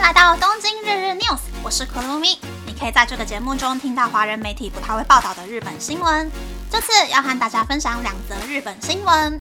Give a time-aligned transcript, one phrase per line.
[0.00, 2.40] 来到东京日日 news，我是可露米。
[2.66, 6.30] 你可以在这个节目中听到华人媒体不太会报道的日本新闻。
[6.70, 9.38] 这次要和大家分享两则日本新闻。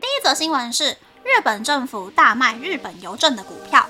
[0.00, 0.90] 第一则新闻是
[1.22, 3.86] 日本政府大卖日本邮政的股票。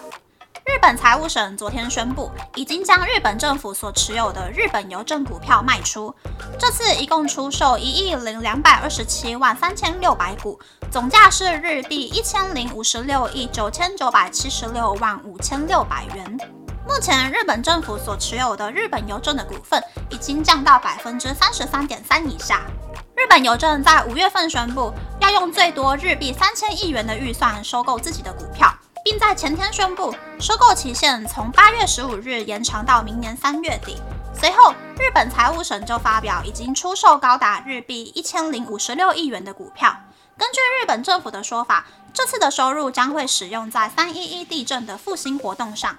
[0.83, 6.12] 本财务省昨天宣布，已经将日本政府所持有的日本邮政股票卖出。
[6.59, 10.59] 这次一共出售一亿零两百二十七万三千六百股，
[10.91, 16.37] 总价是日币一千零五十六亿九千九百七十六万五千六百元。
[16.84, 19.80] 目前日本政府所持有的日本邮政的股份
[20.11, 22.62] 已经降到百分之三十三点三以下。
[23.14, 28.69] 日本邮政在五月份宣布，要用最多日币三千亿元的预算收购自己的股票。
[29.05, 34.01] 并在前天宣布，收购期限从八月十五日延长到明年三月底。
[34.33, 39.95] 随后，日本财务省就发表已经出售高达日币一千零五十六亿元的股票。
[40.38, 45.97] 根据日本政府的说法，这次的收入将会使用在三一一地震的复兴活动上。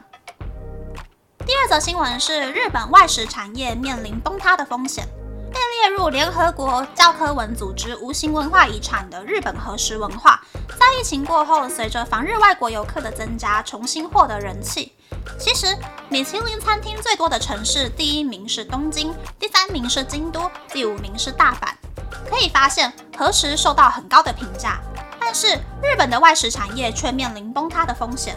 [1.46, 5.06] 第二则新闻是，日本外食产业面临崩塌的风险。
[5.54, 10.42] 被列入联合国教科文组织无形文化遗产的日本和食文化，
[10.80, 14.92] 在疫情过后，随着访日外国游客的增加，重新获得人气。
[15.38, 15.78] 其实，
[16.10, 21.70] 米其林餐厅最多的城市，第一名是东京，第三名是京都，第五名是大阪。
[22.28, 24.82] 可以发现，和食受到很高的评价，
[25.20, 28.36] 但是日本的外食产业却面临崩塌的风险。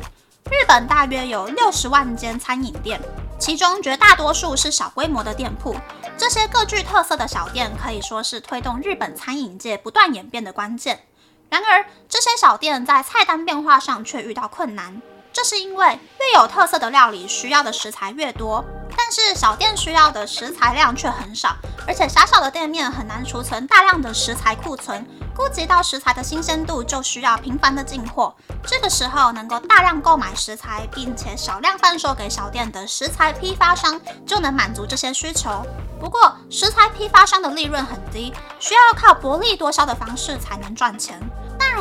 [0.51, 3.01] 日本大约有六十万间餐饮店，
[3.39, 5.75] 其中绝大多数是小规模的店铺。
[6.19, 11.05] 这些各具特色的小店可以说是推动日本餐饮界不断演变的关键。
[11.51, 15.01] 然而，这些小店在菜单变化上却遇到困难。
[15.37, 18.65] 这是因为越有特色的料理需要的食材越多，
[18.97, 21.55] 但是小店需要的食材量却很少，
[21.87, 25.07] 而且狭小的店面很难储存大量的食材库存。
[25.37, 28.35] 顾及到食材的新鲜度，就需要频繁的进货。
[28.67, 35.51] 这个时候，能够大量购买食材，并且少量贩售给小店的食材批发商，就能满足这些需求。
[36.01, 41.21] 不过，食材批发商的利润很低，需要靠薄利多销的方式才能赚钱。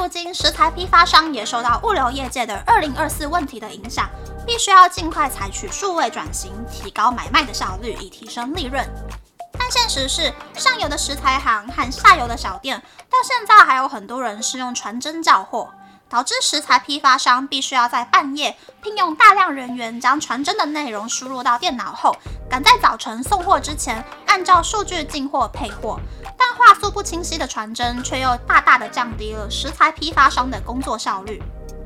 [0.05, 4.07] 如今，食材批发商也受到物流业界的“二零二四”问题的影响，
[4.45, 8.87] 必须要尽快采取数位转型，提高买卖的效率，以提升利润。
[9.57, 12.79] 但现实是，上游的食材行和下游的小店，
[13.09, 15.71] 到现在还有很多人是用传真叫货，
[16.07, 22.15] 导致食材批发商必须要在半夜聘用大量人员，将传真的内容输入到电脑后，
[22.55, 25.99] 赶在早晨送货之前，按照数据进货配货。
[26.37, 31.43] 但画素不清晰的传真，却又大大的降低了食材批发商的工作效率。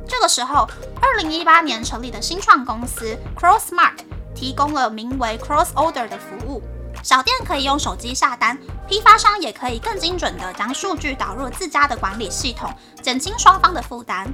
[0.08, 0.70] 这个时候，
[1.02, 3.96] 二零一八年成立的新创公司 CrossMark
[4.36, 6.62] 提供了名为 Cross Order 的服务。
[7.02, 8.56] 小店可以用手机下单，
[8.88, 14.32] 批发商也可以更精准地将数据导入自家的管理系统，减轻双方的负担。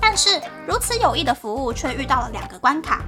[0.00, 3.02] 但是如此有益的服务却遇到了两个关卡。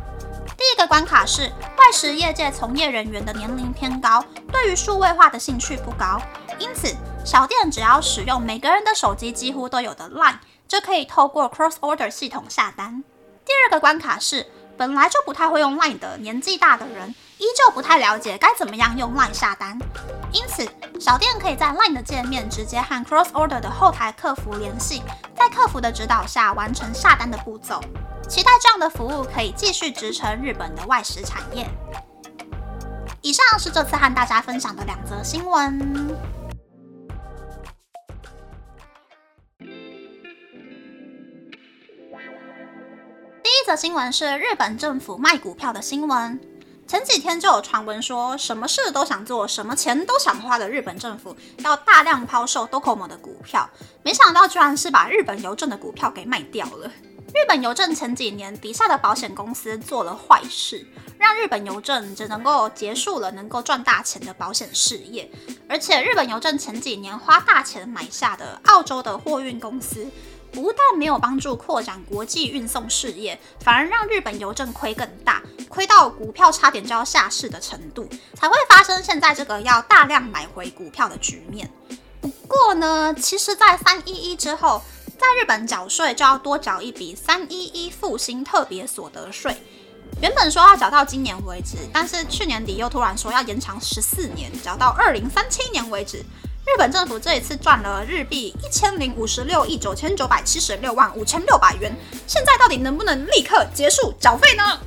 [0.58, 6.20] 第一个关卡是外食业界从业人员的年龄偏高，对于数位化的兴趣不高，
[6.58, 6.92] 因此
[7.24, 13.04] 小店只要使用每个人的手机几乎都有的 Line，就可以透过 Cross Order 系统下单。
[13.44, 14.44] 第二个关卡是
[14.76, 17.14] 本来就不太会用 Line 的年纪大的人。
[17.38, 19.78] 依旧不太了解该怎么样用 LINE 下单，
[20.32, 25.04] 因此小店可以在 LINE 的界面直接和 Cross Order 的后台客服联系，
[25.36, 27.80] 在客服的指导下完成下单的步骤。
[28.28, 31.66] 期待这样的服务可以继续支撑日本的外食产业。
[33.22, 35.78] 以上是这次和大家分享的两则新闻。
[43.42, 46.38] 第一则新闻是日本政府卖股票的新闻。
[46.86, 53.68] 前几天就有传闻说，什么事都想做，什么钱都想花的日本政府要大量抛售 Docomo 的股票，
[54.02, 56.90] 没想到居然是把日本邮政的股票给卖掉了。
[57.28, 60.86] 日本邮政前几年底下的保险公司做了坏事，
[61.18, 65.30] 让日本邮政只能够结束了能够赚大钱的保险事业，
[65.68, 70.06] 而且日本邮政前几年花大钱买下的澳洲的货运公司。
[70.50, 81.70] 不但没有帮助扩展国际运送事业，反而让日本邮政亏更大，亏到股票差点就要下市的程度，才会发生现在这个要大量买回股票的局面。
[82.22, 84.80] 不过呢，其实，在三一一之后，
[85.18, 89.60] 在日本缴税就要多缴一笔三一一复兴特别所得税，
[90.22, 96.18] 原本说要缴到今年为止，但是去年底又突然说要延长十四年，缴到二零三七年为止。
[96.64, 101.92] 日本政府这一次赚了日币一千零五十六亿九千九百七十六万五千六百元，
[102.26, 104.78] 现在到底能不能立刻结束缴费呢？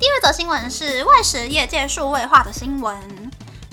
[0.00, 2.96] 第二则新闻是外食业界数位化的新闻。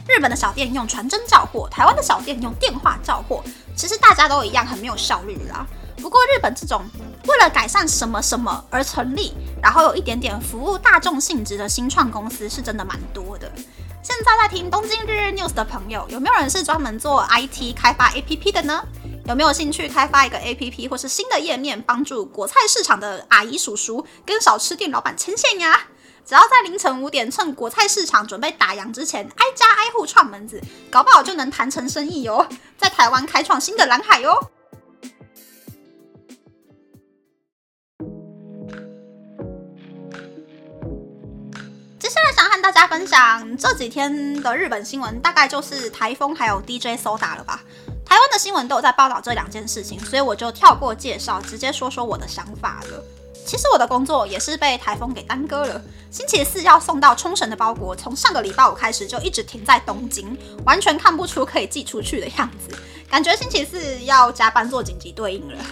[0.07, 3.43] 日本的小店用传真叫货，台湾的小店用电话叫货，
[3.75, 5.65] 其实大家都一样，很没有效率啦。
[5.97, 6.83] 不过日本这种
[7.27, 13.51] 为了改善什么什么而成立，然后有一点点服务大众性质的新创公司是真的蛮多的。
[14.03, 18.83] 现在在听东京日日 news 的朋友，有没有人是专门做 IT 开发 APP 的呢？
[19.25, 25.81] 有没有兴趣开发一个 APP 或是新的页面，帮助果菜市场的阿姨叔叔跟小吃店老板牵线呀？
[26.25, 32.47] 只要在凌晨五点，趁果菜市场准备打烊之前，挨家挨户串门子，搞不好就能谈成生意哟，
[32.79, 34.33] 在台湾开创新的蓝海哟。
[41.99, 47.61] 接下来想和大家分享这几天的日本新闻，大概就是台风还有 DJ Soda 了吧。
[48.03, 53.03] 台湾的新闻都有在报道这两件事情，所以我就跳过介绍，直接说说我的想法了。
[53.45, 55.81] 其实我的工作也是被台风给耽搁了。
[56.09, 62.75] 星期四要送到冲绳的包裹，从上个礼拜五开始就一直停在东京，完全看不出可以寄出去的样子，
[63.09, 65.63] 感觉星期四要加班做紧急对应了。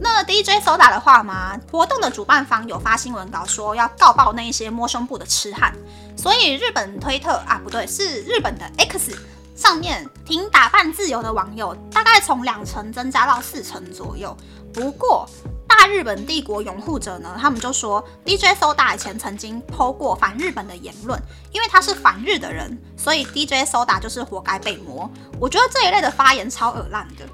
[0.00, 5.72] 那 DJ Soda 的话嘛，活动的主办方有发新闻稿说要告爆那一些摸胸部的痴汉，
[6.16, 9.16] 所以日本推特啊，不对，是日本的 X
[9.54, 14.36] 上面挺打扮自由的网友，大概从两成增加到四成左右。
[14.72, 15.28] 不过
[15.76, 21.20] 大日本帝国拥护者呢，他们就说 DJ Soda 以前曾经剖过反日本的言论，
[21.52, 25.10] 因为他是反日的人，所以 DJ Soda 就是活该被磨。
[25.40, 27.26] 我觉得这一类的发言超恶烂的。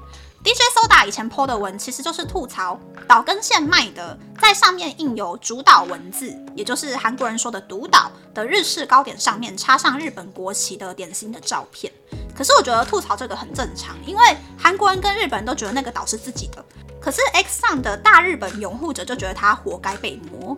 [0.43, 2.77] DJ Soda 以前 po 的文其实就是吐槽
[3.07, 11.93] 岛根县卖的，在上面印有主岛文字，也就是韩国人说的独岛的日式糕点上面插上日本国旗的点心的照片。
[12.35, 16.65] 可是我觉得吐槽这个很正常，因为韩国人跟日本人都觉得那个岛是自己的。
[17.01, 20.55] 可是 X 上的大日本拥护者就觉得他活该被摸。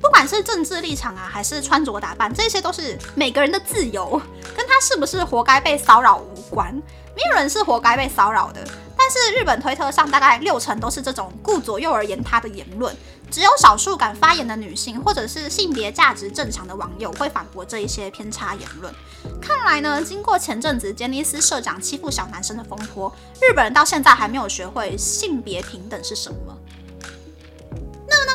[0.00, 4.18] 不管是政治立场啊，还是穿着打扮，这些都是每个人的自由，
[4.56, 6.72] 跟他是不是活该被骚扰无关。
[7.14, 8.64] 没有人是活该被骚扰的。
[8.96, 12.94] 但是日本推特上大概六成都是这种顾左右而言他的言论，
[13.30, 18.92] 只有少数敢发言的女性或者是性别价值正常的网友会反驳这一些偏差言论。
[19.40, 26.56] 看来呢，经过前阵子杰尼斯社长欺负小男生的风波，日本人到现在还没有学会性别平等是什么。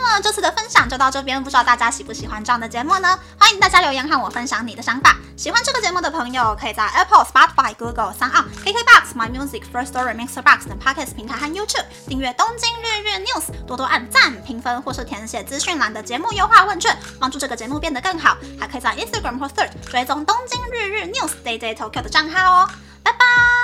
[0.07, 3.19] 那这次的分享就到这边，不知道大家喜不喜欢这样的节目呢？
[3.37, 5.17] 欢迎大家留言和我分享你的想法。
[5.35, 18.37] 喜欢这个节目的朋友，可以在 Apple、Spotify、Google、三二、KKBox、My Music、First Story、Mixer Box 等 Podcast 平台和 YouTube 订阅《东京日日 News》，多多按赞、评分或是填写资讯栏的节目优化问卷，帮助这个节目变得更好。
[18.57, 22.69] 还可以在 Instagram 或 Third 追踪《东京日日 News》Day Day Tokyo 的账号哦。
[23.03, 23.54] 拜拜。